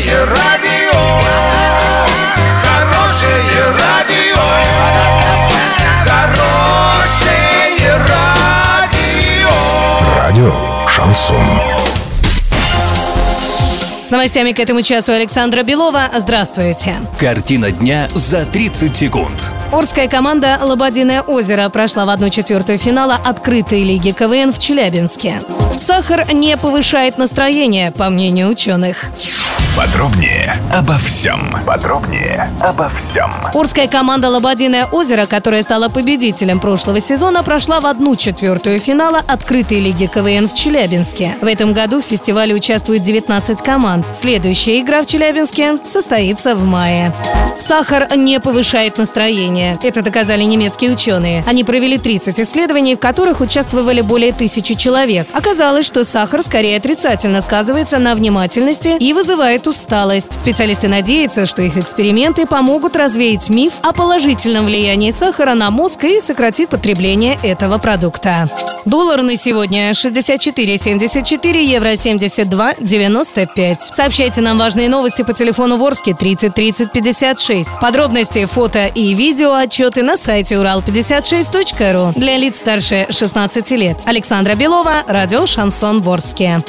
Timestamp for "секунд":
18.96-19.54